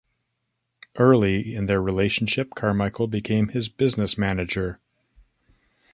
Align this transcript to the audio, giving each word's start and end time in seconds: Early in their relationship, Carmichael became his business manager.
Early 0.97 1.53
in 1.53 1.67
their 1.67 1.79
relationship, 1.79 2.55
Carmichael 2.55 3.05
became 3.05 3.49
his 3.49 3.69
business 3.69 4.17
manager. 4.17 4.79